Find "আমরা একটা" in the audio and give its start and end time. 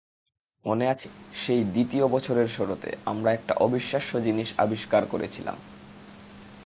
3.05-3.53